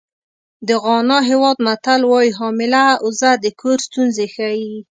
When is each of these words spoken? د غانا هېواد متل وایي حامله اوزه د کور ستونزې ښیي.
د 0.67 0.69
غانا 0.83 1.19
هېواد 1.29 1.57
متل 1.65 2.01
وایي 2.11 2.31
حامله 2.39 2.85
اوزه 3.05 3.31
د 3.43 3.45
کور 3.61 3.77
ستونزې 3.87 4.25
ښیي. 4.35 4.69